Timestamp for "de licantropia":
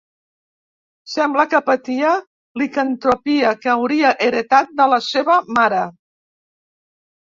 2.17-3.55